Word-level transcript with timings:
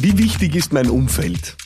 Wie 0.00 0.16
wichtig 0.16 0.54
ist 0.54 0.72
mein 0.72 0.88
Umfeld? 0.90 1.56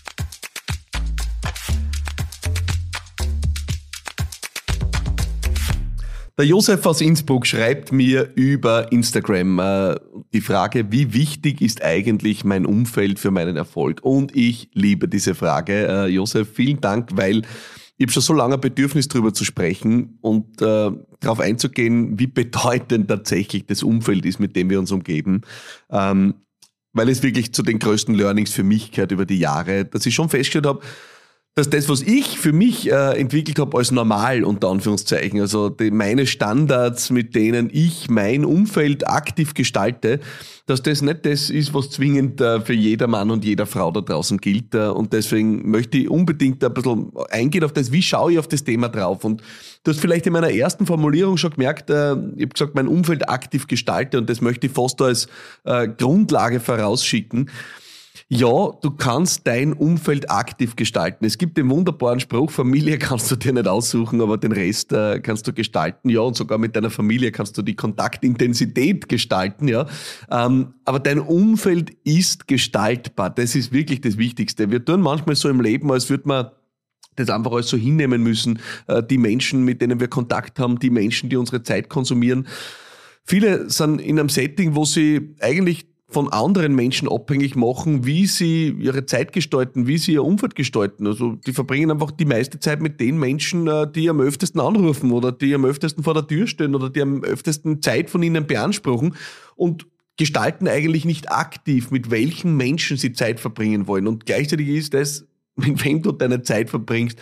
Der 6.38 6.46
Josef 6.46 6.86
aus 6.86 7.02
Innsbruck 7.02 7.46
schreibt 7.46 7.92
mir 7.92 8.30
über 8.34 8.90
Instagram 8.90 9.58
äh, 9.58 9.96
die 10.32 10.40
Frage, 10.40 10.90
wie 10.90 11.12
wichtig 11.12 11.60
ist 11.60 11.84
eigentlich 11.84 12.42
mein 12.42 12.64
Umfeld 12.64 13.18
für 13.18 13.30
meinen 13.30 13.58
Erfolg? 13.58 14.00
Und 14.02 14.34
ich 14.34 14.70
liebe 14.72 15.08
diese 15.08 15.34
Frage. 15.34 15.86
Äh, 15.86 16.06
Josef, 16.06 16.48
vielen 16.54 16.80
Dank, 16.80 17.10
weil 17.12 17.42
ich 17.98 18.04
habe 18.04 18.12
schon 18.12 18.22
so 18.22 18.32
lange 18.32 18.56
Bedürfnis 18.56 19.08
darüber 19.08 19.34
zu 19.34 19.44
sprechen 19.44 20.16
und 20.22 20.62
äh, 20.62 20.90
darauf 21.20 21.38
einzugehen, 21.38 22.18
wie 22.18 22.28
bedeutend 22.28 23.08
tatsächlich 23.08 23.66
das 23.66 23.82
Umfeld 23.82 24.24
ist, 24.24 24.40
mit 24.40 24.56
dem 24.56 24.70
wir 24.70 24.78
uns 24.78 24.90
umgeben. 24.90 25.42
Ähm, 25.90 26.36
weil 26.92 27.08
es 27.08 27.22
wirklich 27.22 27.52
zu 27.52 27.62
den 27.62 27.78
größten 27.78 28.14
Learnings 28.14 28.52
für 28.52 28.62
mich 28.62 28.90
gehört 28.90 29.12
über 29.12 29.26
die 29.26 29.38
Jahre, 29.38 29.84
dass 29.84 30.06
ich 30.06 30.14
schon 30.14 30.28
festgestellt 30.28 30.66
habe, 30.66 30.80
dass 31.54 31.68
das, 31.68 31.90
was 31.90 32.00
ich 32.00 32.38
für 32.38 32.54
mich 32.54 32.90
äh, 32.90 33.20
entwickelt 33.20 33.58
habe, 33.58 33.76
als 33.76 33.90
normal 33.90 34.42
unter 34.42 34.70
Anführungszeichen, 34.70 35.38
also 35.38 35.68
die, 35.68 35.90
meine 35.90 36.26
Standards, 36.26 37.10
mit 37.10 37.34
denen 37.34 37.68
ich 37.70 38.08
mein 38.08 38.46
Umfeld 38.46 39.06
aktiv 39.06 39.52
gestalte, 39.52 40.20
dass 40.64 40.82
das 40.82 41.02
nicht 41.02 41.26
das 41.26 41.50
ist, 41.50 41.74
was 41.74 41.90
zwingend 41.90 42.40
äh, 42.40 42.62
für 42.62 42.72
jeder 42.72 43.06
Mann 43.06 43.30
und 43.30 43.44
jeder 43.44 43.66
Frau 43.66 43.90
da 43.90 44.00
draußen 44.00 44.38
gilt. 44.38 44.74
Äh, 44.74 44.86
und 44.86 45.12
deswegen 45.12 45.70
möchte 45.70 45.98
ich 45.98 46.08
unbedingt 46.08 46.64
ein 46.64 46.72
bisschen 46.72 47.12
eingehen 47.30 47.64
auf 47.64 47.72
das, 47.74 47.92
wie 47.92 48.02
schaue 48.02 48.32
ich 48.32 48.38
auf 48.38 48.48
das 48.48 48.64
Thema 48.64 48.88
drauf. 48.88 49.22
Und 49.22 49.42
du 49.84 49.90
hast 49.90 50.00
vielleicht 50.00 50.26
in 50.26 50.32
meiner 50.32 50.50
ersten 50.50 50.86
Formulierung 50.86 51.36
schon 51.36 51.50
gemerkt, 51.50 51.90
äh, 51.90 52.12
ich 52.12 52.44
habe 52.44 52.48
gesagt, 52.48 52.74
mein 52.74 52.88
Umfeld 52.88 53.28
aktiv 53.28 53.66
gestalte 53.66 54.16
und 54.16 54.30
das 54.30 54.40
möchte 54.40 54.68
ich 54.68 54.72
fast 54.72 55.02
als 55.02 55.26
äh, 55.64 55.86
Grundlage 55.86 56.60
vorausschicken. 56.60 57.50
Ja, 58.28 58.70
du 58.80 58.90
kannst 58.90 59.46
dein 59.46 59.72
Umfeld 59.72 60.30
aktiv 60.30 60.76
gestalten. 60.76 61.24
Es 61.24 61.38
gibt 61.38 61.56
den 61.56 61.70
wunderbaren 61.70 62.20
Spruch, 62.20 62.50
Familie 62.50 62.98
kannst 62.98 63.30
du 63.30 63.36
dir 63.36 63.52
nicht 63.52 63.66
aussuchen, 63.66 64.20
aber 64.20 64.38
den 64.38 64.52
Rest 64.52 64.92
äh, 64.92 65.20
kannst 65.20 65.46
du 65.46 65.52
gestalten. 65.52 66.08
Ja, 66.08 66.20
und 66.20 66.36
sogar 66.36 66.58
mit 66.58 66.76
deiner 66.76 66.90
Familie 66.90 67.32
kannst 67.32 67.56
du 67.56 67.62
die 67.62 67.76
Kontaktintensität 67.76 69.08
gestalten. 69.08 69.68
Ja, 69.68 69.86
ähm, 70.30 70.74
aber 70.84 70.98
dein 70.98 71.20
Umfeld 71.20 71.90
ist 72.04 72.48
gestaltbar. 72.48 73.30
Das 73.30 73.54
ist 73.54 73.72
wirklich 73.72 74.00
das 74.00 74.18
Wichtigste. 74.18 74.70
Wir 74.70 74.84
tun 74.84 75.00
manchmal 75.00 75.36
so 75.36 75.48
im 75.48 75.60
Leben, 75.60 75.90
als 75.90 76.10
würde 76.10 76.28
man 76.28 76.50
das 77.16 77.28
einfach 77.28 77.52
alles 77.52 77.68
so 77.68 77.76
hinnehmen 77.76 78.22
müssen. 78.22 78.58
Äh, 78.86 79.02
die 79.02 79.18
Menschen, 79.18 79.64
mit 79.64 79.80
denen 79.82 80.00
wir 80.00 80.08
Kontakt 80.08 80.58
haben, 80.58 80.78
die 80.78 80.90
Menschen, 80.90 81.28
die 81.28 81.36
unsere 81.36 81.62
Zeit 81.62 81.88
konsumieren. 81.88 82.46
Viele 83.24 83.70
sind 83.70 84.00
in 84.00 84.18
einem 84.18 84.28
Setting, 84.28 84.74
wo 84.74 84.84
sie 84.84 85.36
eigentlich 85.40 85.91
von 86.12 86.32
anderen 86.32 86.74
Menschen 86.74 87.08
abhängig 87.08 87.56
machen, 87.56 88.06
wie 88.06 88.26
sie 88.26 88.68
ihre 88.78 89.06
Zeit 89.06 89.32
gestalten, 89.32 89.86
wie 89.86 89.98
sie 89.98 90.12
ihr 90.12 90.24
Umfeld 90.24 90.54
gestalten. 90.54 91.06
Also 91.06 91.36
die 91.46 91.52
verbringen 91.52 91.90
einfach 91.90 92.10
die 92.10 92.24
meiste 92.24 92.60
Zeit 92.60 92.80
mit 92.80 93.00
den 93.00 93.18
Menschen, 93.18 93.66
äh, 93.66 93.90
die 93.90 94.08
am 94.08 94.20
öftesten 94.20 94.60
anrufen 94.60 95.12
oder 95.12 95.32
die 95.32 95.54
am 95.54 95.64
öftesten 95.64 96.04
vor 96.04 96.14
der 96.14 96.26
Tür 96.26 96.46
stehen 96.46 96.74
oder 96.74 96.90
die 96.90 97.02
am 97.02 97.24
öftesten 97.24 97.82
Zeit 97.82 98.10
von 98.10 98.22
ihnen 98.22 98.46
beanspruchen 98.46 99.14
und 99.56 99.86
gestalten 100.16 100.68
eigentlich 100.68 101.04
nicht 101.04 101.30
aktiv, 101.32 101.90
mit 101.90 102.10
welchen 102.10 102.56
Menschen 102.56 102.96
sie 102.96 103.12
Zeit 103.12 103.40
verbringen 103.40 103.86
wollen. 103.86 104.06
Und 104.06 104.26
gleichzeitig 104.26 104.68
ist 104.68 104.94
das, 104.94 105.26
mit 105.56 105.84
wem 105.84 106.02
du 106.02 106.12
deine 106.12 106.42
Zeit 106.42 106.70
verbringst, 106.70 107.18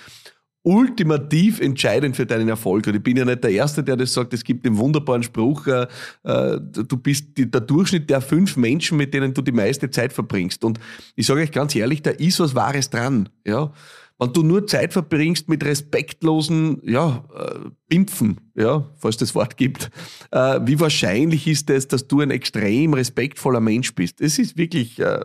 ultimativ 0.63 1.61
entscheidend 1.61 2.17
für 2.17 2.27
deinen 2.27 2.49
Erfolg. 2.49 2.87
Und 2.87 2.97
ich 2.97 3.03
bin 3.03 3.17
ja 3.17 3.25
nicht 3.25 3.43
der 3.43 3.51
Erste, 3.51 3.83
der 3.83 3.97
das 3.97 4.13
sagt. 4.13 4.35
Es 4.35 4.45
gibt 4.45 4.65
den 4.65 4.77
wunderbaren 4.77 5.23
Spruch, 5.23 5.67
äh, 5.67 5.87
äh 6.25 6.61
du 6.61 6.97
bist 6.97 7.37
die, 7.39 7.51
der 7.51 7.63
Durchschnitt 7.63 8.11
der 8.11 8.21
fünf 8.21 8.57
Menschen, 8.57 8.99
mit 8.99 9.15
denen 9.15 9.33
du 9.33 9.43
die 9.43 9.53
meiste 9.53 9.91
Zeit 9.91 10.13
verbringst. 10.13 10.65
Und 10.65 10.79
ich 11.17 11.27
sage 11.27 11.41
euch 11.41 11.53
ganz 11.53 11.75
ehrlich, 11.75 12.03
da 12.03 12.11
ist 12.11 12.41
was 12.41 12.55
Wahres 12.55 12.91
dran. 12.91 13.31
Ja? 13.47 13.73
Wenn 14.19 14.35
du 14.35 14.43
nur 14.43 14.67
Zeit 14.67 14.93
verbringst 14.93 15.49
mit 15.49 15.65
respektlosen 15.65 16.83
ja, 16.85 17.25
äh, 17.35 17.71
Pimpfen, 17.89 18.39
ja, 18.55 18.87
falls 18.99 19.17
das 19.17 19.35
Wort 19.35 19.57
gibt, 19.57 19.91
äh, 20.31 20.61
wie 20.63 20.79
wahrscheinlich 20.79 21.47
ist 21.47 21.71
es, 21.71 21.89
dass 21.89 22.07
du 22.07 22.21
ein 22.21 22.31
extrem 22.31 22.93
respektvoller 22.93 23.61
Mensch 23.61 23.95
bist? 23.95 24.21
Es 24.21 24.39
ist 24.39 24.59
wirklich... 24.59 24.99
Äh, 24.99 25.21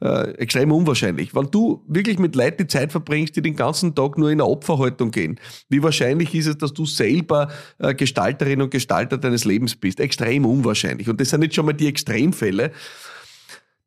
äh, 0.00 0.32
extrem 0.32 0.72
unwahrscheinlich. 0.72 1.34
Wenn 1.34 1.50
du 1.50 1.82
wirklich 1.88 2.18
mit 2.18 2.36
Leuten 2.36 2.58
die 2.58 2.66
Zeit 2.66 2.92
verbringst, 2.92 3.36
die 3.36 3.42
den 3.42 3.56
ganzen 3.56 3.94
Tag 3.94 4.18
nur 4.18 4.28
in 4.30 4.40
eine 4.40 4.48
Opferhaltung 4.48 5.10
gehen, 5.10 5.40
wie 5.68 5.82
wahrscheinlich 5.82 6.34
ist 6.34 6.46
es, 6.46 6.58
dass 6.58 6.72
du 6.72 6.84
selber 6.84 7.48
äh, 7.78 7.94
Gestalterin 7.94 8.62
und 8.62 8.70
Gestalter 8.70 9.18
deines 9.18 9.44
Lebens 9.44 9.76
bist? 9.76 10.00
Extrem 10.00 10.44
unwahrscheinlich. 10.44 11.08
Und 11.08 11.20
das 11.20 11.30
sind 11.30 11.40
nicht 11.40 11.54
schon 11.54 11.66
mal 11.66 11.72
die 11.72 11.86
Extremfälle. 11.86 12.72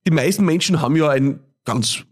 Die 0.08 0.12
meisten 0.12 0.46
Menschen 0.46 0.81
haben 0.81 0.96
ja 0.96 1.09
ein 1.09 1.42
ganz 1.66 2.06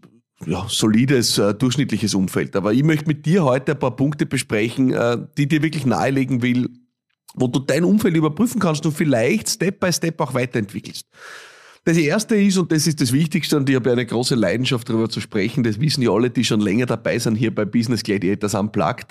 ja, 0.46 0.66
solides, 0.68 1.38
äh, 1.38 1.54
durchschnittliches 1.54 2.14
Umfeld. 2.14 2.54
Aber 2.54 2.72
ich 2.72 2.84
möchte 2.84 3.06
mit 3.06 3.26
dir 3.26 3.44
heute 3.44 3.72
ein 3.72 3.78
paar 3.78 3.96
Punkte 3.96 4.26
besprechen, 4.26 4.92
äh, 4.92 5.18
die 5.36 5.48
dir 5.48 5.62
wirklich 5.62 5.84
nahelegen 5.84 6.42
will, 6.42 6.68
wo 7.34 7.48
du 7.48 7.58
dein 7.58 7.84
Umfeld 7.84 8.16
überprüfen 8.16 8.60
kannst 8.60 8.86
und 8.86 8.92
vielleicht 8.92 9.48
Step 9.48 9.80
by 9.80 9.92
Step 9.92 10.20
auch 10.20 10.34
weiterentwickelst. 10.34 11.06
Das 11.88 11.96
erste 11.96 12.36
ist, 12.36 12.58
und 12.58 12.70
das 12.70 12.86
ist 12.86 13.00
das 13.00 13.14
Wichtigste, 13.14 13.56
und 13.56 13.70
ich 13.70 13.74
habe 13.74 13.90
eine 13.90 14.04
große 14.04 14.34
Leidenschaft 14.34 14.90
darüber 14.90 15.08
zu 15.08 15.22
sprechen, 15.22 15.64
das 15.64 15.80
wissen 15.80 16.02
ja 16.02 16.10
alle, 16.10 16.28
die 16.28 16.44
schon 16.44 16.60
länger 16.60 16.84
dabei 16.84 17.18
sind 17.18 17.36
hier 17.36 17.54
bei 17.54 17.64
Business 17.64 18.02
Gladiators 18.02 18.54
Unplugged. 18.54 19.06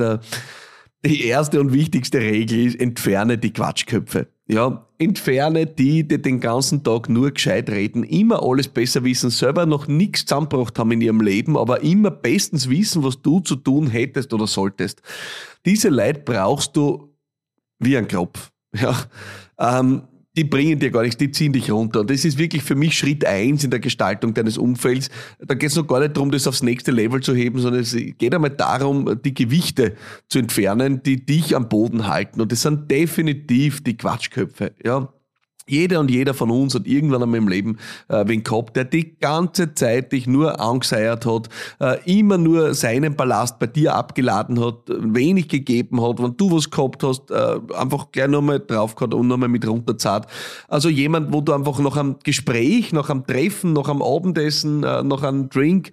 Die 1.04 1.26
erste 1.26 1.60
und 1.60 1.74
wichtigste 1.74 2.20
Regel 2.20 2.68
ist, 2.68 2.80
entferne 2.80 3.40
die 3.40 3.52
Quatschköpfe. 3.52 4.28
Ja, 4.48 4.86
entferne 5.00 5.66
die, 5.66 6.08
die 6.08 6.22
den 6.22 6.40
ganzen 6.40 6.84
Tag 6.84 7.10
nur 7.10 7.32
gescheit 7.32 7.68
reden, 7.72 8.04
immer 8.04 8.44
alles 8.44 8.68
besser 8.68 9.04
wissen, 9.04 9.32
selber 9.32 9.66
noch 9.66 9.88
nichts 9.88 10.26
zusammengebracht 10.26 10.78
haben 10.78 10.92
in 10.92 11.02
ihrem 11.02 11.22
Leben, 11.22 11.58
aber 11.58 11.82
immer 11.82 12.12
bestens 12.12 12.70
wissen, 12.70 13.04
was 13.04 13.24
du 13.24 13.40
zu 13.40 13.56
tun 13.56 13.88
hättest 13.88 14.36
oder 14.36 14.46
solltest. 14.46 15.02
Diese 15.66 15.90
Leute 15.90 16.22
brauchst 16.24 16.78
du 16.78 17.12
wie 17.80 17.98
ein 17.98 18.08
Kropf. 18.08 18.52
Ja, 18.76 18.96
ähm, 19.58 20.04
die 20.38 20.44
bringen 20.44 20.80
dir 20.80 20.92
gar 20.92 21.02
nichts, 21.02 21.18
die 21.18 21.32
ziehen 21.32 21.52
dich 21.52 21.72
runter. 21.72 22.02
Und 22.02 22.12
das 22.12 22.24
ist 22.24 22.38
wirklich 22.38 22.64
für 22.64 22.76
mich 22.76 22.98
Schritt 22.98 23.26
eins 23.26 23.64
in 23.64 23.72
der 23.72 23.80
Gestaltung 23.80 24.36
deines 24.36 24.58
Umfelds. 24.58 25.10
Da 25.40 25.56
geht 25.56 25.72
es 25.72 25.76
noch 25.76 25.88
gar 25.88 26.00
nicht 26.00 26.16
darum, 26.16 26.32
das 26.32 26.48
aufs 26.48 26.62
nächste 26.62 26.92
Level 26.92 27.22
zu 27.22 27.34
heben, 27.34 27.60
sondern 27.60 27.82
es 27.82 27.94
geht 27.94 28.34
einmal 28.34 28.52
darum, 28.52 29.20
die 29.24 29.34
Gewichte 29.34 29.96
zu 30.30 30.38
entfernen, 30.38 31.02
die 31.04 31.26
dich 31.26 31.56
am 31.56 31.68
Boden 31.68 32.08
halten. 32.08 32.40
Und 32.40 32.52
das 32.52 32.62
sind 32.62 32.90
definitiv 32.92 33.84
die 33.84 33.98
Quatschköpfe. 33.98 34.74
Ja, 34.86 35.12
jeder 35.68 36.00
und 36.00 36.10
jeder 36.10 36.34
von 36.34 36.50
uns 36.50 36.76
hat 36.76 36.88
irgendwann 36.88 37.24
einmal 37.24 37.40
im 37.40 37.48
Leben 37.48 37.78
äh, 38.08 38.24
wen 38.28 38.44
gehabt, 38.44 38.76
der 38.76 38.86
die 38.86 39.18
ganze 39.20 39.74
Zeit 39.74 40.12
dich 40.12 40.28
nur 40.28 40.60
angeseiert 40.60 41.26
hat, 41.26 41.50
äh, 41.80 42.20
immer 42.20 42.38
nur 42.38 42.74
seinen 42.74 43.16
Ballast 43.16 43.60
bei 43.60 43.68
dir 43.68 43.96
abgeladen 43.96 44.64
hat, 44.64 44.84
wenig 44.88 45.50
gegeben 45.50 46.02
hat, 46.02 46.22
wenn 46.22 46.38
du 46.38 46.52
was 46.52 46.70
gehabt 46.70 47.04
hast, 47.04 47.32
äh, 47.32 47.60
einfach 47.76 48.12
gleich 48.12 48.28
nochmal 48.28 48.60
drauf 48.60 48.96
gehabt 48.96 49.14
und 49.14 49.28
nochmal 49.28 49.50
mit 49.50 49.68
runterzahlt. 49.68 50.26
Also 50.68 50.90
jemand, 50.90 51.34
wo 51.34 51.42
du 51.42 51.54
einfach 51.54 51.80
nach 51.80 51.98
einem 51.98 52.18
Gespräch, 52.24 52.94
nach 52.94 53.10
einem 53.10 53.26
Treffen, 53.26 53.74
nach 53.74 53.90
einem 53.90 54.02
Abendessen, 54.02 54.84
äh, 54.84 55.04
nach 55.04 55.24
einem 55.24 55.50
Drink 55.50 55.92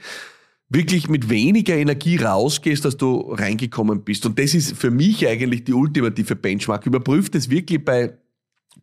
wirklich 0.68 1.08
mit 1.08 1.28
weniger 1.28 1.76
Energie 1.76 2.16
rausgehst, 2.16 2.84
dass 2.84 2.96
du 2.96 3.32
reingekommen 3.32 4.02
bist. 4.02 4.26
Und 4.26 4.38
das 4.38 4.54
ist 4.54 4.76
für 4.76 4.90
mich 4.90 5.26
eigentlich 5.26 5.64
die 5.64 5.72
ultimative 5.72 6.36
Benchmark. 6.36 6.86
Überprüf 6.86 7.30
das 7.30 7.50
wirklich 7.50 7.84
bei 7.84 8.14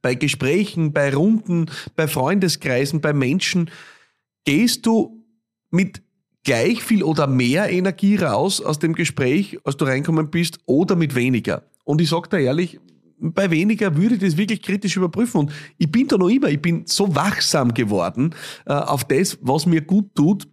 bei 0.01 0.15
Gesprächen, 0.15 0.93
bei 0.93 1.13
Runden, 1.13 1.69
bei 1.95 2.07
Freundeskreisen, 2.07 3.01
bei 3.01 3.13
Menschen, 3.13 3.69
gehst 4.45 4.85
du 4.85 5.23
mit 5.69 6.01
gleich 6.43 6.81
viel 6.81 7.03
oder 7.03 7.27
mehr 7.27 7.69
Energie 7.69 8.15
raus 8.15 8.61
aus 8.61 8.79
dem 8.79 8.93
Gespräch, 8.93 9.59
als 9.63 9.77
du 9.77 9.85
reinkommen 9.85 10.29
bist, 10.29 10.59
oder 10.65 10.95
mit 10.95 11.15
weniger. 11.15 11.63
Und 11.83 12.01
ich 12.01 12.09
sage 12.09 12.29
dir 12.29 12.39
ehrlich, 12.39 12.79
bei 13.21 13.51
weniger 13.51 13.95
würde 13.95 14.15
ich 14.15 14.21
das 14.21 14.37
wirklich 14.37 14.61
kritisch 14.61 14.97
überprüfen. 14.97 15.41
Und 15.41 15.51
ich 15.77 15.91
bin 15.91 16.07
da 16.07 16.17
noch 16.17 16.29
immer, 16.29 16.49
ich 16.49 16.61
bin 16.61 16.83
so 16.87 17.13
wachsam 17.15 17.73
geworden 17.73 18.33
äh, 18.65 18.73
auf 18.73 19.03
das, 19.03 19.37
was 19.41 19.67
mir 19.67 19.81
gut 19.81 20.15
tut, 20.15 20.47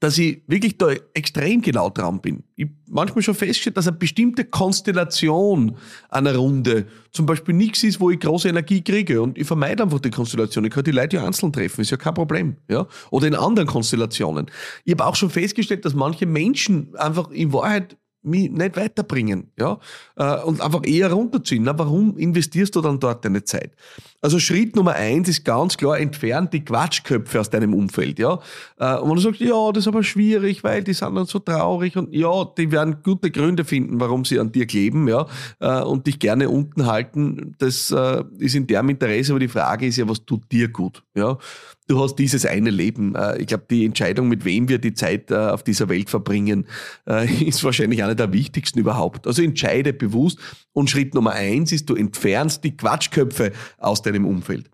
dass 0.00 0.18
ich 0.18 0.42
wirklich 0.46 0.76
da 0.76 0.90
extrem 1.14 1.62
genau 1.62 1.88
dran 1.88 2.20
bin. 2.20 2.44
Ich 2.54 2.68
manchmal 2.88 3.22
schon 3.22 3.34
festgestellt, 3.34 3.76
dass 3.76 3.88
eine 3.88 3.96
bestimmte 3.96 4.44
Konstellation 4.44 5.76
einer 6.08 6.36
Runde 6.36 6.86
zum 7.12 7.26
Beispiel 7.26 7.54
nichts 7.54 7.82
ist, 7.82 8.00
wo 8.00 8.10
ich 8.10 8.20
große 8.20 8.48
Energie 8.48 8.82
kriege. 8.82 9.22
Und 9.22 9.38
ich 9.38 9.46
vermeide 9.46 9.82
einfach 9.82 10.00
die 10.00 10.10
Konstellation. 10.10 10.64
Ich 10.64 10.70
kann 10.72 10.84
die 10.84 10.90
Leute 10.90 11.16
ja 11.16 11.24
einzeln 11.24 11.52
treffen, 11.52 11.80
ist 11.80 11.90
ja 11.90 11.96
kein 11.96 12.14
Problem. 12.14 12.56
Ja? 12.68 12.86
Oder 13.10 13.26
in 13.26 13.34
anderen 13.34 13.68
Konstellationen. 13.68 14.46
Ich 14.84 14.92
habe 14.92 15.06
auch 15.06 15.16
schon 15.16 15.30
festgestellt, 15.30 15.84
dass 15.84 15.94
manche 15.94 16.26
Menschen 16.26 16.94
einfach 16.96 17.30
in 17.30 17.52
Wahrheit 17.52 17.96
mich 18.26 18.50
nicht 18.50 18.76
weiterbringen, 18.76 19.50
ja, 19.58 19.78
äh, 20.16 20.42
und 20.42 20.60
einfach 20.60 20.82
eher 20.84 21.12
runterziehen. 21.12 21.62
Na, 21.64 21.78
warum 21.78 22.16
investierst 22.18 22.74
du 22.76 22.80
dann 22.80 23.00
dort 23.00 23.24
deine 23.24 23.44
Zeit? 23.44 23.72
Also 24.20 24.38
Schritt 24.38 24.76
Nummer 24.76 24.94
eins 24.94 25.28
ist 25.28 25.44
ganz 25.44 25.76
klar, 25.76 25.98
entfernt 25.98 26.52
die 26.52 26.64
Quatschköpfe 26.64 27.40
aus 27.40 27.50
deinem 27.50 27.74
Umfeld, 27.74 28.18
ja. 28.18 28.40
Äh, 28.78 28.96
und 28.96 29.10
wenn 29.10 29.16
du 29.16 29.22
sagst, 29.22 29.40
ja, 29.40 29.72
das 29.72 29.84
ist 29.84 29.88
aber 29.88 30.02
schwierig, 30.02 30.64
weil 30.64 30.82
die 30.82 30.94
sind 30.94 31.14
dann 31.14 31.26
so 31.26 31.38
traurig 31.38 31.96
und 31.96 32.12
ja, 32.14 32.44
die 32.58 32.70
werden 32.72 33.02
gute 33.02 33.30
Gründe 33.30 33.64
finden, 33.64 34.00
warum 34.00 34.24
sie 34.24 34.38
an 34.38 34.52
dir 34.52 34.66
kleben, 34.66 35.08
ja, 35.08 35.26
äh, 35.60 35.82
und 35.82 36.06
dich 36.06 36.18
gerne 36.18 36.48
unten 36.48 36.86
halten. 36.86 37.54
Das 37.58 37.94
ist 38.38 38.54
in 38.54 38.66
deren 38.66 38.88
Interesse, 38.88 39.32
aber 39.32 39.40
die 39.40 39.48
Frage 39.48 39.86
ist 39.86 39.96
ja, 39.96 40.08
was 40.08 40.24
tut 40.24 40.50
dir 40.50 40.68
gut, 40.68 41.02
ja. 41.14 41.38
Du 41.86 42.00
hast 42.02 42.16
dieses 42.16 42.46
eine 42.46 42.70
Leben. 42.70 43.14
Äh, 43.14 43.38
ich 43.38 43.46
glaube, 43.46 43.64
die 43.70 43.84
Entscheidung, 43.84 44.28
mit 44.28 44.44
wem 44.44 44.68
wir 44.68 44.78
die 44.78 44.94
Zeit 44.94 45.30
äh, 45.30 45.36
auf 45.36 45.62
dieser 45.62 45.88
Welt 45.88 46.10
verbringen, 46.10 46.66
äh, 47.08 47.26
ist 47.44 47.64
wahrscheinlich 47.64 48.02
eine 48.02 48.16
der 48.16 48.32
wichtigsten 48.32 48.78
überhaupt. 48.78 49.26
Also 49.26 49.42
entscheide 49.42 49.92
bewusst. 49.92 50.38
Und 50.72 50.90
Schritt 50.90 51.14
Nummer 51.14 51.32
eins 51.32 51.72
ist, 51.72 51.88
du 51.88 51.94
entfernst 51.94 52.64
die 52.64 52.76
Quatschköpfe 52.76 53.52
aus 53.78 54.02
deinem 54.02 54.26
Umfeld. 54.26 54.70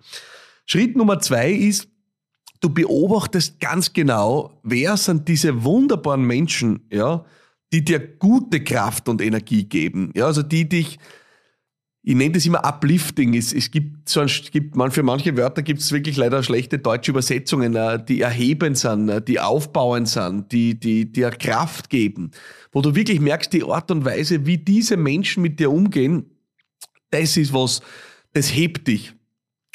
Schritt 0.67 0.97
Nummer 0.97 1.21
zwei 1.21 1.53
ist, 1.53 1.89
du 2.61 2.71
beobachtest 2.71 3.61
ganz 3.61 3.93
genau, 3.93 4.61
wer 4.63 4.97
sind 4.97 5.29
diese 5.29 5.65
wunderbaren 5.65 6.25
Menschen, 6.25 6.87
ja, 6.91 7.25
die 7.73 7.85
dir 7.85 7.99
gute 7.99 8.63
Kraft 8.63 9.09
und 9.09 9.21
Energie 9.23 9.65
geben. 9.65 10.13
Ja, 10.15 10.27
also 10.27 10.43
die 10.43 10.69
dich 10.69 10.99
ich 12.05 12.17
nenne 12.17 12.33
das 12.33 12.47
immer 12.47 12.65
uplifting. 12.65 13.35
Es, 13.35 13.53
es 13.53 13.71
gibt 13.71 14.09
so 14.09 14.21
ein, 14.21 14.31
gibt 14.51 14.75
man, 14.75 14.91
für 14.91 15.05
manche 15.05 15.37
Wörter 15.37 15.63
gibt 15.63 15.81
es 15.81 15.93
wirklich 15.93 16.17
leider 16.17 16.43
schlechte 16.43 16.79
deutsche 16.79 17.13
Übersetzungen, 17.13 17.77
äh, 17.77 18.05
die 18.05 18.21
erhebend 18.21 18.77
sind, 18.77 19.09
äh, 19.09 19.23
die 19.23 19.39
aufbauend 19.39 20.09
sind, 20.09 20.51
die, 20.51 20.79
die 20.79 21.13
dir 21.13 21.31
Kraft 21.31 21.91
geben, 21.91 22.33
wo 22.73 22.83
du 22.83 22.97
wirklich 22.97 23.21
merkst, 23.21 23.53
die 23.53 23.63
Art 23.63 23.91
und 23.93 24.05
Weise, 24.05 24.47
wie 24.47 24.59
diese 24.59 24.97
Menschen 24.97 25.43
mit 25.43 25.61
dir 25.61 25.71
umgehen, 25.71 26.27
das 27.11 27.37
ist 27.37 27.53
was, 27.53 27.83
das 28.33 28.49
hebt 28.49 28.89
dich. 28.89 29.13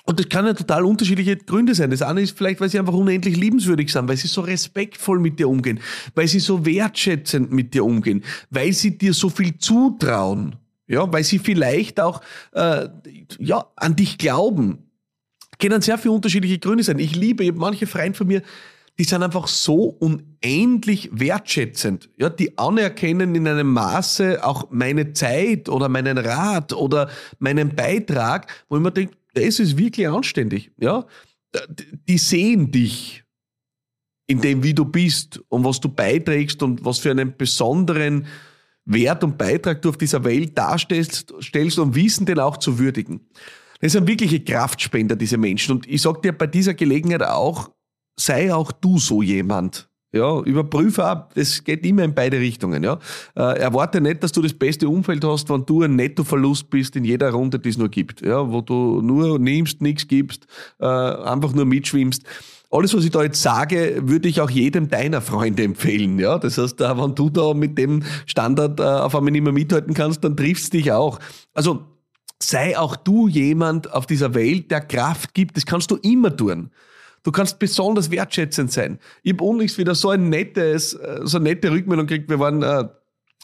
Und 0.03 0.19
das 0.19 0.29
kann 0.29 0.45
ja 0.45 0.53
total 0.53 0.85
unterschiedliche 0.85 1.35
Gründe 1.35 1.75
sein. 1.75 1.91
Das 1.91 2.01
eine 2.01 2.21
ist 2.21 2.37
vielleicht, 2.37 2.61
weil 2.61 2.69
sie 2.69 2.79
einfach 2.79 2.93
unendlich 2.93 3.35
liebenswürdig 3.35 3.91
sind, 3.91 4.07
weil 4.07 4.15
sie 4.15 4.27
so 4.27 4.41
respektvoll 4.41 5.19
mit 5.19 5.37
dir 5.37 5.49
umgehen, 5.49 5.79
weil 6.15 6.27
sie 6.27 6.39
so 6.39 6.65
wertschätzend 6.65 7.51
mit 7.51 7.73
dir 7.73 7.85
umgehen, 7.85 8.23
weil 8.49 8.73
sie 8.73 8.97
dir 8.97 9.13
so 9.13 9.29
viel 9.29 9.57
zutrauen. 9.57 10.55
Ja, 10.87 11.11
weil 11.11 11.23
sie 11.23 11.39
vielleicht 11.39 11.99
auch 11.99 12.21
äh, 12.53 12.87
ja, 13.39 13.67
an 13.75 13.95
dich 13.95 14.17
glauben. 14.17 14.89
Können 15.59 15.81
sehr 15.81 15.97
viele 15.97 16.13
unterschiedliche 16.13 16.59
Gründe 16.59 16.83
sein. 16.83 16.99
Ich 16.99 17.15
liebe 17.15 17.51
manche 17.51 17.87
Freunde 17.87 18.17
von 18.17 18.27
mir, 18.27 18.41
die 18.99 19.03
sind 19.03 19.21
einfach 19.21 19.47
so 19.47 19.97
unendlich 19.99 21.09
wertschätzend. 21.11 22.09
Ja, 22.17 22.29
die 22.29 22.57
anerkennen 22.57 23.35
in 23.35 23.47
einem 23.47 23.71
Maße 23.73 24.43
auch 24.43 24.71
meine 24.71 25.13
Zeit 25.13 25.69
oder 25.69 25.89
meinen 25.89 26.17
Rat 26.17 26.73
oder 26.73 27.09
meinen 27.39 27.75
Beitrag, 27.75 28.47
wo 28.69 28.77
ich 28.77 28.81
mir 28.81 28.91
denke, 28.91 29.15
das 29.33 29.59
ist 29.59 29.77
wirklich 29.77 30.07
anständig. 30.07 30.71
Ja, 30.77 31.05
die 32.07 32.17
sehen 32.17 32.71
dich 32.71 33.23
in 34.25 34.41
dem, 34.41 34.63
wie 34.63 34.73
du 34.73 34.85
bist 34.85 35.41
und 35.49 35.63
was 35.63 35.79
du 35.79 35.89
beiträgst 35.89 36.61
und 36.63 36.83
was 36.83 36.99
für 36.99 37.11
einen 37.11 37.37
besonderen 37.37 38.25
Wert 38.87 39.23
und 39.23 39.37
Beitrag 39.37 39.81
du 39.81 39.89
auf 39.89 39.97
dieser 39.97 40.23
Welt 40.23 40.57
darstellst 40.57 41.33
stellst 41.41 41.77
und 41.77 41.93
wissen, 41.93 42.25
den 42.25 42.39
auch 42.39 42.57
zu 42.57 42.79
würdigen. 42.79 43.21
Das 43.81 43.91
sind 43.91 44.07
wirkliche 44.07 44.39
Kraftspender, 44.39 45.15
diese 45.15 45.37
Menschen. 45.37 45.75
Und 45.75 45.87
ich 45.87 46.01
sag 46.01 46.21
dir 46.21 46.31
bei 46.31 46.47
dieser 46.47 46.73
Gelegenheit 46.73 47.21
auch, 47.21 47.69
sei 48.19 48.53
auch 48.53 48.71
du 48.71 48.97
so 48.97 49.21
jemand. 49.21 49.89
Ja, 50.13 50.39
überprüfe 50.41 51.03
ab, 51.03 51.33
es 51.35 51.63
geht 51.63 51.85
immer 51.85 52.03
in 52.03 52.15
beide 52.15 52.39
Richtungen. 52.39 52.81
Ja. 52.81 52.97
Äh, 53.35 53.59
erwarte 53.59 53.99
nicht, 53.99 54.23
dass 54.23 54.31
du 54.31 54.41
das 54.41 54.53
beste 54.53 54.87
Umfeld 54.87 55.23
hast, 55.25 55.49
wenn 55.49 55.65
du 55.65 55.83
ein 55.83 55.97
Nettoverlust 55.97 56.69
bist 56.69 56.95
in 56.95 57.03
jeder 57.03 57.31
Runde, 57.31 57.59
die 57.59 57.69
es 57.69 57.77
nur 57.77 57.89
gibt. 57.89 58.21
Ja, 58.21 58.49
wo 58.49 58.61
du 58.61 59.01
nur 59.01 59.37
nimmst, 59.37 59.81
nichts 59.81 60.07
gibst, 60.07 60.47
äh, 60.79 60.85
einfach 60.85 61.53
nur 61.53 61.65
mitschwimmst 61.65 62.23
alles, 62.69 62.93
was 62.93 63.05
ich 63.05 63.11
da 63.11 63.23
jetzt 63.23 63.41
sage, 63.41 64.01
würde 64.03 64.27
ich 64.27 64.41
auch 64.41 64.49
jedem 64.49 64.89
deiner 64.89 65.21
Freunde 65.21 65.63
empfehlen. 65.63 66.19
Ja, 66.19 66.37
das 66.37 66.57
heißt, 66.57 66.79
wenn 66.79 67.15
du 67.15 67.29
da 67.29 67.53
mit 67.53 67.77
dem 67.77 68.03
Standard 68.25 68.79
äh, 68.79 68.83
auf 68.83 69.15
einmal 69.15 69.31
nicht 69.31 69.43
mehr 69.43 69.53
mithalten 69.53 69.93
kannst, 69.93 70.23
dann 70.23 70.35
triffst 70.35 70.73
dich 70.73 70.91
auch. 70.91 71.19
Also 71.53 71.85
sei 72.41 72.77
auch 72.77 72.95
du 72.95 73.27
jemand 73.27 73.91
auf 73.93 74.05
dieser 74.05 74.33
Welt, 74.33 74.69
der 74.69 74.81
Kraft 74.81 75.33
gibt. 75.33 75.55
Das 75.55 75.65
kannst 75.65 75.91
du 75.91 75.95
immer 75.97 76.35
tun. 76.35 76.71
Du 77.23 77.31
kannst 77.31 77.59
besonders 77.59 78.11
wertschätzend 78.11 78.71
sein. 78.71 78.99
Ich 79.23 79.33
habe 79.33 79.43
unlängst 79.43 79.77
wieder 79.77 79.95
so 79.95 80.09
ein 80.09 80.29
nettes, 80.29 80.93
äh, 80.93 81.21
so 81.23 81.37
eine 81.37 81.49
nette 81.49 81.71
Rückmeldung 81.71 82.07
gekriegt. 82.07 82.29
Wir 82.29 82.39
waren 82.39 82.63
äh, 82.63 82.85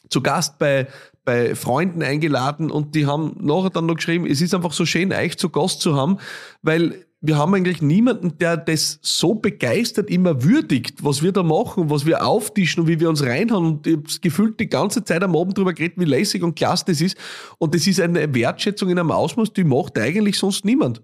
zu 0.10 0.22
Gast 0.22 0.60
bei, 0.60 0.88
bei 1.24 1.56
Freunden 1.56 2.04
eingeladen 2.04 2.70
und 2.70 2.94
die 2.94 3.06
haben 3.06 3.38
nachher 3.40 3.70
dann 3.70 3.86
noch 3.86 3.96
geschrieben, 3.96 4.26
es 4.26 4.42
ist 4.42 4.54
einfach 4.54 4.74
so 4.74 4.86
schön, 4.86 5.14
euch 5.14 5.38
zu 5.38 5.50
Gast 5.50 5.82
zu 5.82 5.96
haben, 5.96 6.18
weil 6.62 7.06
wir 7.26 7.38
haben 7.38 7.56
eigentlich 7.56 7.82
niemanden, 7.82 8.38
der 8.38 8.58
das 8.58 9.00
so 9.02 9.34
begeistert 9.34 10.10
immer 10.10 10.44
würdigt, 10.44 11.06
was 11.06 11.24
wir 11.24 11.32
da 11.32 11.42
machen, 11.42 11.90
was 11.90 12.06
wir 12.06 12.26
auftischen 12.26 12.82
und 12.82 12.90
wie 12.90 13.00
wir 13.00 13.08
uns 13.08 13.24
reinhauen. 13.24 13.66
Und 13.66 13.88
ich 13.88 13.96
habe 13.96 14.04
gefühlt 14.22 14.60
die 14.60 14.68
ganze 14.68 15.06
Zeit 15.06 15.24
am 15.24 15.34
Abend 15.34 15.58
drüber 15.58 15.72
geredet, 15.72 15.98
wie 15.98 16.04
lässig 16.04 16.44
und 16.44 16.56
klasse 16.56 16.84
das 16.88 17.00
ist. 17.00 17.18
Und 17.60 17.74
das 17.74 17.88
ist 17.88 18.02
eine 18.02 18.36
Wertschätzung 18.36 18.90
in 18.90 19.00
einem 19.00 19.12
Ausmaß, 19.12 19.54
die 19.54 19.64
macht 19.64 19.98
eigentlich 19.98 20.38
sonst 20.38 20.66
niemand. 20.66 21.02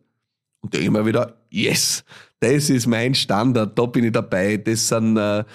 Und 0.59 0.73
da 0.73 0.79
immer 0.79 1.05
wieder, 1.05 1.37
yes, 1.49 2.03
das 2.41 2.69
ist 2.69 2.85
mein 2.85 3.15
Standard, 3.15 3.79
da 3.79 3.85
bin 3.85 4.03
ich 4.03 4.11
dabei. 4.11 4.57
Das 4.57 4.89
sind, 4.89 5.15
äh, 5.15 5.45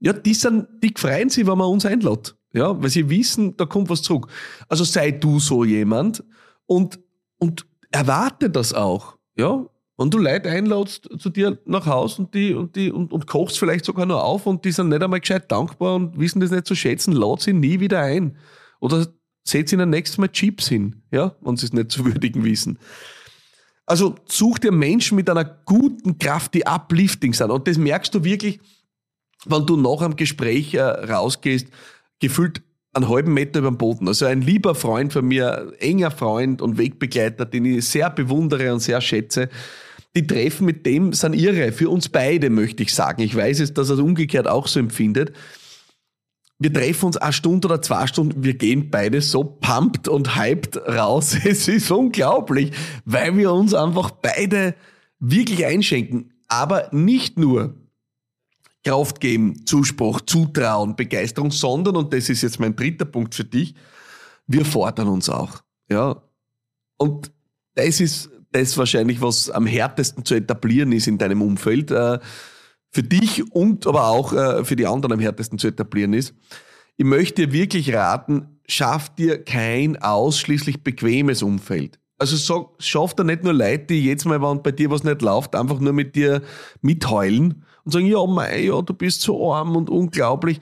ja, 0.00 0.14
die 0.14 0.32
sind, 0.32 0.68
die 0.82 0.94
freuen 0.96 1.28
sich, 1.28 1.46
wenn 1.46 1.58
man 1.58 1.68
uns 1.68 1.84
einlädt. 1.84 2.34
Ja, 2.54 2.82
weil 2.82 2.88
sie 2.88 3.10
wissen, 3.10 3.58
da 3.58 3.66
kommt 3.66 3.90
was 3.90 4.00
zurück. 4.00 4.28
Also 4.70 4.84
sei 4.84 5.10
du 5.10 5.38
so 5.38 5.64
jemand 5.64 6.24
und, 6.64 6.98
und 7.38 7.66
erwarte 7.90 8.48
das 8.48 8.72
auch. 8.72 9.18
Ja, 9.36 9.66
wenn 9.96 10.10
du 10.10 10.18
Leute 10.18 10.50
einladest 10.50 11.08
zu 11.18 11.30
dir 11.30 11.58
nach 11.66 11.86
Hause 11.86 12.22
und 12.22 12.34
die 12.34 12.54
und 12.54 12.74
die 12.74 12.90
und, 12.90 13.12
und 13.12 13.26
kochst 13.26 13.58
vielleicht 13.58 13.84
sogar 13.84 14.06
nur 14.06 14.24
auf 14.24 14.46
und 14.46 14.64
die 14.64 14.72
sind 14.72 14.88
nicht 14.88 15.02
einmal 15.02 15.20
gescheit 15.20 15.50
dankbar 15.52 15.94
und 15.94 16.18
wissen 16.18 16.40
das 16.40 16.50
nicht 16.50 16.66
zu 16.66 16.74
schätzen, 16.74 17.12
lad 17.12 17.40
sie 17.40 17.52
nie 17.52 17.78
wieder 17.80 18.00
ein. 18.00 18.36
Oder 18.80 19.06
setz 19.44 19.72
ihnen 19.72 19.90
nächstes 19.90 20.18
Mal 20.18 20.28
Chips 20.28 20.68
hin, 20.68 21.02
ja, 21.12 21.36
wenn 21.40 21.56
sie 21.56 21.66
es 21.66 21.72
nicht 21.72 21.92
zu 21.92 22.04
würdigen 22.04 22.44
wissen. 22.44 22.78
Also 23.86 24.14
such 24.26 24.58
dir 24.58 24.72
Menschen 24.72 25.16
mit 25.16 25.28
einer 25.28 25.44
guten 25.44 26.18
Kraft, 26.18 26.54
die 26.54 26.66
uplifting 26.66 27.34
sind. 27.34 27.50
Und 27.50 27.68
das 27.68 27.76
merkst 27.76 28.14
du 28.14 28.24
wirklich, 28.24 28.60
wenn 29.44 29.66
du 29.66 29.76
nach 29.76 30.00
einem 30.00 30.16
Gespräch 30.16 30.74
äh, 30.74 30.80
rausgehst, 30.80 31.68
gefühlt 32.18 32.62
einen 32.94 33.08
halben 33.08 33.34
Meter 33.34 33.58
über 33.58 33.70
dem 33.70 33.76
Boden. 33.76 34.08
Also 34.08 34.24
ein 34.24 34.40
lieber 34.40 34.74
Freund 34.74 35.12
von 35.12 35.26
mir, 35.26 35.72
enger 35.80 36.10
Freund 36.10 36.62
und 36.62 36.78
Wegbegleiter, 36.78 37.44
den 37.44 37.64
ich 37.64 37.86
sehr 37.86 38.08
bewundere 38.08 38.72
und 38.72 38.80
sehr 38.80 39.00
schätze, 39.00 39.50
die 40.16 40.26
Treffen 40.26 40.64
mit 40.64 40.86
dem 40.86 41.12
sind 41.12 41.34
irre. 41.34 41.72
Für 41.72 41.90
uns 41.90 42.08
beide, 42.08 42.50
möchte 42.50 42.82
ich 42.82 42.94
sagen. 42.94 43.22
Ich 43.22 43.34
weiß 43.34 43.60
es, 43.60 43.74
dass 43.74 43.88
er 43.90 43.94
es 43.94 44.00
umgekehrt 44.00 44.46
auch 44.46 44.68
so 44.68 44.78
empfindet. 44.78 45.32
Wir 46.58 46.72
treffen 46.72 47.06
uns 47.06 47.16
eine 47.16 47.32
Stunde 47.32 47.66
oder 47.66 47.82
zwei 47.82 48.06
Stunden, 48.06 48.44
wir 48.44 48.54
gehen 48.54 48.90
beide 48.90 49.20
so 49.20 49.42
pumped 49.42 50.06
und 50.06 50.36
hyped 50.36 50.76
raus. 50.76 51.36
Es 51.44 51.66
ist 51.66 51.90
unglaublich, 51.90 52.72
weil 53.04 53.36
wir 53.36 53.52
uns 53.52 53.74
einfach 53.74 54.12
beide 54.12 54.74
wirklich 55.18 55.66
einschenken. 55.66 56.32
Aber 56.46 56.88
nicht 56.92 57.38
nur 57.38 57.74
Kraft 58.84 59.20
geben, 59.20 59.66
Zuspruch, 59.66 60.20
Zutrauen, 60.20 60.94
Begeisterung, 60.94 61.50
sondern, 61.50 61.96
und 61.96 62.12
das 62.12 62.28
ist 62.28 62.42
jetzt 62.42 62.60
mein 62.60 62.76
dritter 62.76 63.06
Punkt 63.06 63.34
für 63.34 63.44
dich, 63.44 63.74
wir 64.46 64.64
fordern 64.64 65.08
uns 65.08 65.28
auch. 65.28 65.62
Ja. 65.88 66.22
Und 66.98 67.32
das 67.74 68.00
ist 68.00 68.30
das 68.54 68.78
wahrscheinlich, 68.78 69.20
was 69.20 69.50
am 69.50 69.66
härtesten 69.66 70.24
zu 70.24 70.34
etablieren 70.34 70.92
ist 70.92 71.06
in 71.06 71.18
deinem 71.18 71.42
Umfeld. 71.42 71.90
Äh, 71.90 72.18
für 72.90 73.02
dich 73.02 73.52
und 73.52 73.86
aber 73.88 74.08
auch 74.08 74.32
äh, 74.32 74.64
für 74.64 74.76
die 74.76 74.86
anderen 74.86 75.14
am 75.14 75.20
härtesten 75.20 75.58
zu 75.58 75.66
etablieren 75.66 76.12
ist. 76.12 76.32
Ich 76.96 77.04
möchte 77.04 77.46
dir 77.46 77.52
wirklich 77.52 77.92
raten, 77.92 78.60
schaff 78.68 79.12
dir 79.12 79.42
kein 79.42 80.00
ausschließlich 80.00 80.84
bequemes 80.84 81.42
Umfeld. 81.42 81.98
Also 82.18 82.36
sag, 82.36 82.66
schaff 82.78 83.14
da 83.14 83.24
nicht 83.24 83.42
nur 83.42 83.52
Leute, 83.52 83.86
die 83.86 84.04
jetzt 84.04 84.24
mal, 84.24 84.40
wenn 84.40 84.62
bei 84.62 84.70
dir 84.70 84.90
was 84.90 85.02
nicht 85.02 85.20
läuft, 85.20 85.56
einfach 85.56 85.80
nur 85.80 85.92
mit 85.92 86.14
dir 86.14 86.42
mitheulen 86.80 87.64
und 87.84 87.92
sagen, 87.92 88.06
ja, 88.06 88.24
mei, 88.24 88.60
ja, 88.60 88.80
du 88.80 88.94
bist 88.94 89.22
so 89.22 89.52
arm 89.52 89.74
und 89.74 89.90
unglaublich. 89.90 90.60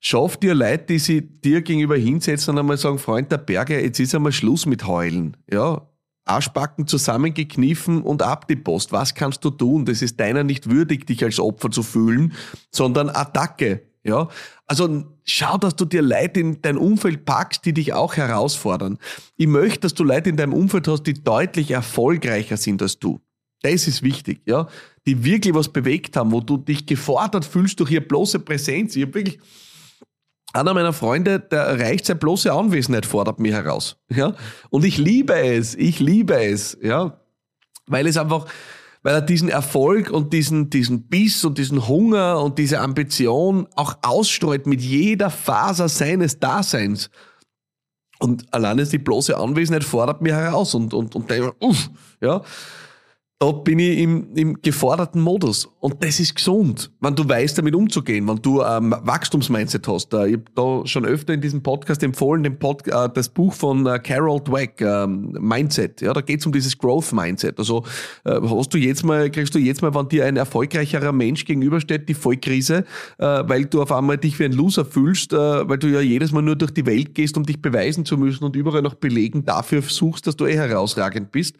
Schaff 0.00 0.38
dir 0.38 0.54
Leute, 0.54 0.86
die 0.88 0.98
sich 0.98 1.22
dir 1.44 1.60
gegenüber 1.60 1.96
hinsetzen 1.96 2.54
und 2.54 2.58
einmal 2.58 2.78
sagen, 2.78 2.98
Freund 2.98 3.30
der 3.30 3.36
Berge, 3.36 3.78
jetzt 3.82 4.00
ist 4.00 4.14
einmal 4.14 4.32
Schluss 4.32 4.64
mit 4.64 4.86
heulen. 4.86 5.36
Ja, 5.52 5.89
Arschbacken 6.24 6.86
zusammengekniffen 6.86 8.02
und 8.02 8.22
ab 8.22 8.46
die 8.48 8.56
Post. 8.56 8.92
Was 8.92 9.14
kannst 9.14 9.44
du 9.44 9.50
tun? 9.50 9.84
Das 9.84 10.02
ist 10.02 10.20
deiner 10.20 10.44
nicht 10.44 10.70
würdig, 10.70 11.06
dich 11.06 11.24
als 11.24 11.40
Opfer 11.40 11.70
zu 11.70 11.82
fühlen, 11.82 12.34
sondern 12.70 13.10
Attacke. 13.10 13.82
Ja, 14.02 14.28
also 14.66 15.04
schau, 15.24 15.58
dass 15.58 15.76
du 15.76 15.84
dir 15.84 16.00
Leute 16.00 16.40
in 16.40 16.62
dein 16.62 16.78
Umfeld 16.78 17.26
packst, 17.26 17.66
die 17.66 17.74
dich 17.74 17.92
auch 17.92 18.16
herausfordern. 18.16 18.98
Ich 19.36 19.46
möchte, 19.46 19.80
dass 19.80 19.94
du 19.94 20.04
Leute 20.04 20.30
in 20.30 20.36
deinem 20.36 20.54
Umfeld 20.54 20.88
hast, 20.88 21.02
die 21.02 21.12
deutlich 21.12 21.70
erfolgreicher 21.70 22.56
sind 22.56 22.80
als 22.80 22.98
du. 22.98 23.20
Das 23.62 23.86
ist 23.86 24.02
wichtig, 24.02 24.40
ja. 24.46 24.68
Die 25.06 25.22
wirklich 25.24 25.54
was 25.54 25.68
bewegt 25.68 26.16
haben, 26.16 26.32
wo 26.32 26.40
du 26.40 26.56
dich 26.56 26.86
gefordert 26.86 27.44
fühlst 27.44 27.78
durch 27.80 27.90
ihre 27.90 28.00
bloße 28.00 28.40
Präsenz. 28.40 28.96
Ich 28.96 29.02
habe 29.02 29.14
wirklich 29.14 29.38
einer 30.52 30.74
meiner 30.74 30.92
Freunde, 30.92 31.38
der 31.40 31.60
erreicht 31.60 32.06
seine 32.06 32.18
bloße 32.18 32.52
Anwesenheit, 32.52 33.06
fordert 33.06 33.38
mich 33.38 33.52
heraus. 33.52 33.96
Ja? 34.08 34.34
Und 34.70 34.84
ich 34.84 34.98
liebe 34.98 35.34
es, 35.34 35.74
ich 35.74 36.00
liebe 36.00 36.34
es, 36.34 36.76
ja. 36.82 37.20
Weil 37.86 38.06
es 38.06 38.16
einfach, 38.16 38.46
weil 39.02 39.14
er 39.14 39.22
diesen 39.22 39.48
Erfolg 39.48 40.10
und 40.10 40.32
diesen, 40.32 40.70
diesen 40.70 41.08
Biss 41.08 41.44
und 41.44 41.58
diesen 41.58 41.88
Hunger 41.88 42.42
und 42.42 42.58
diese 42.58 42.80
Ambition 42.80 43.68
auch 43.76 43.98
ausstreut 44.02 44.66
mit 44.66 44.80
jeder 44.80 45.30
Faser 45.30 45.88
seines 45.88 46.38
Daseins. 46.38 47.10
Und 48.18 48.52
allein 48.52 48.78
ist 48.78 48.92
die 48.92 48.98
bloße 48.98 49.36
Anwesenheit 49.36 49.84
fordert 49.84 50.20
mich 50.20 50.32
heraus 50.32 50.74
und, 50.74 50.92
und, 50.92 51.14
und 51.14 51.30
denke, 51.30 51.54
uff, 51.60 51.90
ja. 52.20 52.42
Da 53.42 53.52
bin 53.52 53.78
ich 53.78 53.98
im, 53.98 54.34
im 54.34 54.60
geforderten 54.60 55.22
Modus. 55.22 55.66
Und 55.80 56.04
das 56.04 56.20
ist 56.20 56.34
gesund, 56.34 56.92
wenn 57.00 57.14
du 57.14 57.26
weißt, 57.26 57.56
damit 57.56 57.74
umzugehen, 57.74 58.28
wenn 58.28 58.36
du 58.36 58.60
ähm, 58.60 58.94
Wachstumsmindset 59.00 59.88
hast. 59.88 60.12
Äh, 60.12 60.26
ich 60.26 60.32
habe 60.34 60.44
da 60.54 60.86
schon 60.86 61.06
öfter 61.06 61.32
in 61.32 61.40
diesem 61.40 61.62
Podcast 61.62 62.02
empfohlen, 62.02 62.42
den 62.42 62.58
Pod, 62.58 62.86
äh, 62.86 63.08
das 63.14 63.30
Buch 63.30 63.54
von 63.54 63.86
äh, 63.86 63.98
Carol 63.98 64.40
Dweck, 64.40 64.82
äh, 64.82 65.06
Mindset. 65.06 66.02
Ja, 66.02 66.12
da 66.12 66.20
geht 66.20 66.40
es 66.40 66.46
um 66.46 66.52
dieses 66.52 66.76
Growth 66.76 67.14
Mindset. 67.14 67.58
Also 67.58 67.82
äh, 68.26 68.38
hast 68.42 68.74
du 68.74 68.78
jetzt 68.78 69.04
mal, 69.04 69.30
kriegst 69.30 69.54
du 69.54 69.58
jetzt 69.58 69.80
mal, 69.80 69.94
wenn 69.94 70.06
dir 70.10 70.26
ein 70.26 70.36
erfolgreicherer 70.36 71.12
Mensch 71.12 71.46
gegenübersteht, 71.46 72.10
die 72.10 72.14
Vollkrise, 72.14 72.84
äh, 73.16 73.24
weil 73.24 73.64
du 73.64 73.80
auf 73.80 73.90
einmal 73.90 74.18
dich 74.18 74.38
wie 74.38 74.44
ein 74.44 74.52
Loser 74.52 74.84
fühlst, 74.84 75.32
äh, 75.32 75.66
weil 75.66 75.78
du 75.78 75.86
ja 75.86 76.02
jedes 76.02 76.30
Mal 76.32 76.42
nur 76.42 76.56
durch 76.56 76.72
die 76.72 76.84
Welt 76.84 77.14
gehst, 77.14 77.38
um 77.38 77.44
dich 77.44 77.62
beweisen 77.62 78.04
zu 78.04 78.18
müssen 78.18 78.44
und 78.44 78.54
überall 78.54 78.82
noch 78.82 78.96
belegen 78.96 79.46
dafür 79.46 79.80
suchst, 79.80 80.26
dass 80.26 80.36
du 80.36 80.44
eh 80.44 80.56
herausragend 80.56 81.32
bist. 81.32 81.56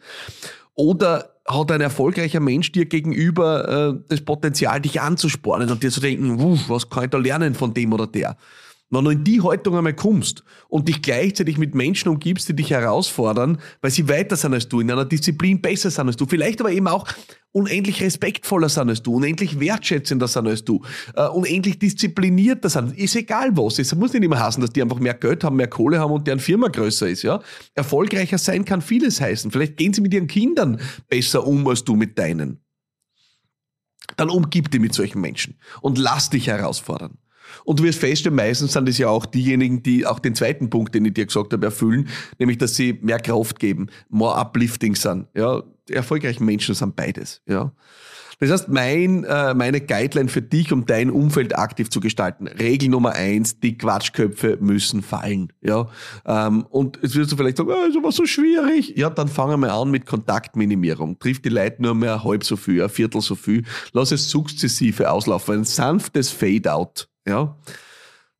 Oder 0.75 1.30
hat 1.47 1.71
ein 1.71 1.81
erfolgreicher 1.81 2.39
Mensch 2.39 2.71
dir 2.71 2.85
gegenüber 2.85 3.93
äh, 3.95 4.03
das 4.09 4.21
Potenzial, 4.21 4.81
dich 4.81 5.01
anzuspornen 5.01 5.69
und 5.69 5.83
dir 5.83 5.91
zu 5.91 5.99
denken, 5.99 6.39
was 6.67 6.89
kann 6.89 7.05
ich 7.05 7.09
da 7.09 7.17
lernen 7.17 7.55
von 7.55 7.73
dem 7.73 7.93
oder 7.93 8.07
der? 8.07 8.37
Wenn 8.93 9.05
du 9.05 9.11
in 9.11 9.23
die 9.23 9.41
Haltung 9.41 9.77
einmal 9.77 9.95
kommst 9.95 10.43
und 10.67 10.89
dich 10.89 11.01
gleichzeitig 11.01 11.57
mit 11.57 11.73
Menschen 11.73 12.09
umgibst, 12.09 12.49
die 12.49 12.55
dich 12.55 12.71
herausfordern, 12.71 13.57
weil 13.79 13.89
sie 13.89 14.09
weiter 14.09 14.35
sind 14.35 14.53
als 14.53 14.67
du, 14.67 14.81
in 14.81 14.91
einer 14.91 15.05
Disziplin 15.05 15.61
besser 15.61 15.89
sind 15.89 16.07
als 16.07 16.17
du, 16.17 16.25
vielleicht 16.25 16.59
aber 16.59 16.71
eben 16.71 16.89
auch 16.89 17.07
unendlich 17.53 18.01
respektvoller 18.01 18.67
sind 18.67 18.89
als 18.89 19.01
du, 19.01 19.15
unendlich 19.15 19.61
wertschätzender 19.61 20.27
sind 20.27 20.45
als 20.45 20.65
du, 20.65 20.83
uh, 21.17 21.31
unendlich 21.31 21.79
disziplinierter 21.79 22.69
sind. 22.69 22.97
Ist 22.97 23.15
egal 23.15 23.55
was. 23.55 23.79
Es 23.79 23.95
muss 23.95 24.11
nicht 24.11 24.23
immer 24.25 24.39
heißen, 24.39 24.59
dass 24.59 24.71
die 24.71 24.81
einfach 24.81 24.99
mehr 24.99 25.13
Geld 25.13 25.45
haben, 25.45 25.55
mehr 25.55 25.69
Kohle 25.69 25.99
haben 25.99 26.11
und 26.11 26.27
deren 26.27 26.39
Firma 26.39 26.67
größer 26.67 27.07
ist. 27.07 27.23
Ja? 27.23 27.41
Erfolgreicher 27.73 28.37
sein 28.37 28.65
kann 28.65 28.81
vieles 28.81 29.21
heißen. 29.21 29.51
Vielleicht 29.51 29.77
gehen 29.77 29.93
sie 29.93 30.01
mit 30.01 30.13
ihren 30.13 30.27
Kindern 30.27 30.81
besser 31.07 31.47
um 31.47 31.65
als 31.65 31.85
du 31.85 31.95
mit 31.95 32.19
deinen. 32.19 32.59
Dann 34.17 34.29
umgib 34.29 34.69
dich 34.69 34.81
mit 34.81 34.93
solchen 34.93 35.21
Menschen 35.21 35.57
und 35.79 35.97
lass 35.97 36.29
dich 36.29 36.47
herausfordern. 36.47 37.17
Und 37.63 37.79
du 37.79 37.83
wirst 37.83 37.99
feststellen, 37.99 38.35
meistens 38.35 38.73
sind 38.73 38.87
es 38.89 38.97
ja 38.97 39.09
auch 39.09 39.25
diejenigen, 39.25 39.83
die 39.83 40.05
auch 40.05 40.19
den 40.19 40.35
zweiten 40.35 40.69
Punkt, 40.69 40.95
den 40.95 41.05
ich 41.05 41.13
dir 41.13 41.25
gesagt 41.25 41.53
habe, 41.53 41.65
erfüllen, 41.65 42.07
nämlich, 42.39 42.57
dass 42.57 42.75
sie 42.75 42.99
mehr 43.01 43.19
Kraft 43.19 43.59
geben, 43.59 43.87
more 44.09 44.39
uplifting 44.39 44.95
sind. 44.95 45.27
Ja, 45.35 45.63
erfolgreichen 45.89 46.45
Menschen 46.45 46.75
sind 46.75 46.95
beides. 46.95 47.41
Ja. 47.47 47.71
Das 48.41 48.49
heißt, 48.49 48.69
mein, 48.69 49.23
äh, 49.23 49.53
meine 49.53 49.81
Guideline 49.81 50.27
für 50.27 50.41
dich, 50.41 50.73
um 50.73 50.87
dein 50.87 51.11
Umfeld 51.11 51.55
aktiv 51.55 51.91
zu 51.91 51.99
gestalten. 51.99 52.47
Regel 52.47 52.89
Nummer 52.89 53.11
eins, 53.11 53.59
die 53.59 53.77
Quatschköpfe 53.77 54.57
müssen 54.59 55.03
fallen. 55.03 55.53
Ja? 55.61 55.89
Ähm, 56.25 56.65
und 56.71 56.97
jetzt 57.03 57.15
wirst 57.15 57.31
du 57.31 57.35
vielleicht 57.35 57.57
sagen, 57.57 57.69
oh, 57.69 57.87
ist 57.87 57.95
aber 57.95 58.11
so 58.11 58.25
schwierig. 58.25 58.97
Ja, 58.97 59.11
dann 59.11 59.27
fangen 59.27 59.59
wir 59.59 59.71
an 59.71 59.91
mit 59.91 60.07
Kontaktminimierung. 60.07 61.19
Triff 61.19 61.39
die 61.39 61.49
Leute 61.49 61.83
nur 61.83 61.93
mehr 61.93 62.23
halb 62.23 62.43
so 62.43 62.55
viel, 62.55 62.81
ein 62.81 62.89
Viertel 62.89 63.21
so 63.21 63.35
viel. 63.35 63.63
Lass 63.93 64.11
es 64.11 64.31
sukzessive 64.31 65.11
auslaufen. 65.11 65.59
Ein 65.59 65.63
sanftes 65.63 66.31
Fade-out. 66.31 67.10
Ja. 67.27 67.57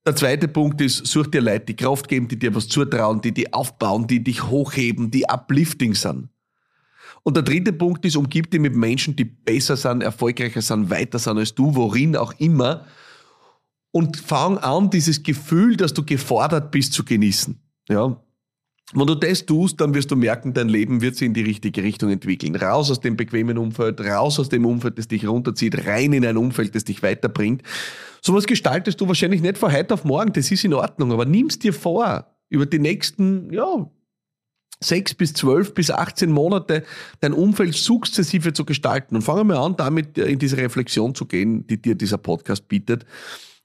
Der 0.05 0.15
zweite 0.15 0.47
Punkt 0.47 0.81
ist, 0.81 1.05
such 1.05 1.27
dir 1.27 1.41
Leute, 1.41 1.65
die 1.65 1.75
Kraft 1.75 2.07
geben, 2.07 2.27
die 2.27 2.39
dir 2.39 2.55
was 2.55 2.67
zutrauen, 2.67 3.21
die 3.21 3.33
dich 3.33 3.53
aufbauen, 3.53 4.07
die 4.07 4.23
dich 4.23 4.43
hochheben, 4.43 5.11
die 5.11 5.29
uplifting 5.29 5.93
sind. 5.93 6.29
Und 7.23 7.35
der 7.35 7.43
dritte 7.43 7.71
Punkt 7.71 8.03
ist, 8.05 8.15
umgib 8.15 8.49
dich 8.49 8.59
mit 8.59 8.75
Menschen, 8.75 9.15
die 9.15 9.25
besser 9.25 9.77
sind, 9.77 10.01
erfolgreicher 10.01 10.61
sind, 10.61 10.89
weiter 10.89 11.19
sind 11.19 11.37
als 11.37 11.53
du, 11.53 11.75
worin 11.75 12.15
auch 12.15 12.33
immer. 12.39 12.87
Und 13.91 14.17
fang 14.17 14.57
an, 14.57 14.89
dieses 14.89 15.21
Gefühl, 15.21 15.77
dass 15.77 15.93
du 15.93 16.03
gefordert 16.03 16.71
bist, 16.71 16.93
zu 16.93 17.03
genießen. 17.05 17.61
Ja. 17.89 18.19
Wenn 18.93 19.07
du 19.07 19.15
das 19.15 19.45
tust, 19.45 19.79
dann 19.79 19.93
wirst 19.93 20.11
du 20.11 20.15
merken, 20.15 20.53
dein 20.53 20.67
Leben 20.67 21.01
wird 21.01 21.15
sich 21.15 21.25
in 21.25 21.33
die 21.33 21.43
richtige 21.43 21.81
Richtung 21.81 22.09
entwickeln. 22.09 22.55
Raus 22.55 22.91
aus 22.91 22.99
dem 22.99 23.15
bequemen 23.15 23.57
Umfeld, 23.57 24.01
raus 24.01 24.39
aus 24.39 24.49
dem 24.49 24.65
Umfeld, 24.65 24.97
das 24.97 25.07
dich 25.07 25.25
runterzieht, 25.25 25.87
rein 25.87 26.11
in 26.11 26.25
ein 26.25 26.35
Umfeld, 26.35 26.75
das 26.75 26.83
dich 26.83 27.01
weiterbringt. 27.01 27.63
Sowas 28.21 28.45
gestaltest 28.45 28.99
du 28.99 29.07
wahrscheinlich 29.07 29.41
nicht 29.41 29.57
von 29.57 29.71
heute 29.71 29.93
auf 29.93 30.03
morgen, 30.03 30.33
das 30.33 30.51
ist 30.51 30.65
in 30.65 30.73
Ordnung, 30.73 31.11
aber 31.13 31.25
nimmst 31.25 31.63
dir 31.63 31.73
vor, 31.73 32.27
über 32.49 32.65
die 32.65 32.79
nächsten, 32.79 33.51
ja, 33.53 33.89
sechs 34.83 35.13
bis 35.13 35.33
zwölf 35.33 35.73
bis 35.73 35.91
18 35.91 36.29
Monate 36.31 36.83
dein 37.19 37.33
Umfeld 37.33 37.75
sukzessive 37.75 38.51
zu 38.51 38.65
gestalten. 38.65 39.15
Und 39.15 39.21
fangen 39.21 39.47
wir 39.47 39.59
an, 39.59 39.75
damit 39.77 40.17
in 40.17 40.39
diese 40.39 40.57
Reflexion 40.57 41.15
zu 41.15 41.25
gehen, 41.25 41.65
die 41.67 41.81
dir 41.81 41.95
dieser 41.95 42.17
Podcast 42.17 42.67
bietet. 42.67 43.05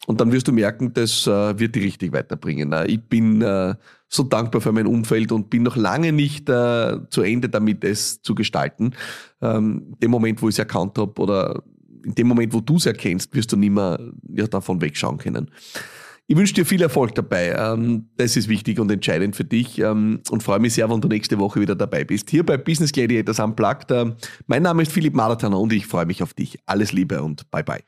Und 0.06 0.20
dann 0.20 0.32
wirst 0.32 0.48
du 0.48 0.52
merken, 0.52 0.92
das 0.94 1.26
äh, 1.26 1.58
wird 1.58 1.74
dich 1.74 1.84
richtig 1.84 2.12
weiterbringen. 2.12 2.72
Äh, 2.72 2.86
ich 2.86 3.02
bin 3.02 3.42
äh, 3.42 3.74
so 4.08 4.22
dankbar 4.22 4.60
für 4.60 4.72
mein 4.72 4.86
Umfeld 4.86 5.32
und 5.32 5.50
bin 5.50 5.64
noch 5.64 5.76
lange 5.76 6.12
nicht 6.12 6.48
äh, 6.48 6.98
zu 7.10 7.22
Ende 7.22 7.48
damit, 7.48 7.84
es 7.84 8.22
zu 8.22 8.34
gestalten. 8.34 8.92
Ähm, 9.42 9.96
dem 10.00 10.10
Moment, 10.10 10.40
wo 10.40 10.48
ich 10.48 10.54
es 10.54 10.58
erkannt 10.58 10.96
habe 10.98 11.20
oder 11.20 11.62
in 12.04 12.14
dem 12.14 12.28
Moment, 12.28 12.54
wo 12.54 12.60
du 12.60 12.76
es 12.76 12.86
erkennst, 12.86 13.34
wirst 13.34 13.50
du 13.52 13.56
nicht 13.56 13.72
mehr 13.72 13.98
ja, 14.32 14.46
davon 14.46 14.80
wegschauen 14.80 15.18
können. 15.18 15.50
Ich 16.28 16.36
wünsche 16.36 16.54
dir 16.54 16.64
viel 16.64 16.82
Erfolg 16.82 17.14
dabei. 17.14 17.54
Ähm, 17.56 18.08
das 18.16 18.36
ist 18.36 18.48
wichtig 18.48 18.78
und 18.78 18.90
entscheidend 18.90 19.34
für 19.34 19.44
dich 19.44 19.78
ähm, 19.80 20.20
und 20.30 20.42
freue 20.42 20.60
mich 20.60 20.74
sehr, 20.74 20.88
wenn 20.88 21.00
du 21.00 21.08
nächste 21.08 21.38
Woche 21.38 21.60
wieder 21.60 21.74
dabei 21.74 22.04
bist. 22.04 22.30
Hier 22.30 22.46
bei 22.46 22.56
Business 22.56 22.92
Gladiators 22.92 23.40
Unplugged. 23.40 23.92
Mein 24.46 24.62
Name 24.62 24.82
ist 24.82 24.92
Philipp 24.92 25.14
Marathaner 25.14 25.58
und 25.58 25.72
ich 25.72 25.86
freue 25.86 26.06
mich 26.06 26.22
auf 26.22 26.32
dich. 26.32 26.58
Alles 26.66 26.92
Liebe 26.92 27.22
und 27.22 27.50
bye 27.50 27.64
bye. 27.64 27.82